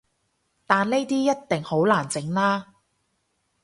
[0.65, 2.65] 但呢啲一定好難整喇